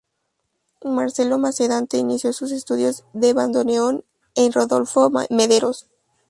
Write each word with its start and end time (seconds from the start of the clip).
Marcelo 0.83 1.37
Mercadante 1.37 1.99
inició 1.99 2.33
sus 2.33 2.51
estudios 2.51 3.03
de 3.13 3.33
bandoneón 3.33 4.03
con 4.35 4.51
Rodolfo 4.51 5.11
Mederos. 5.29 5.89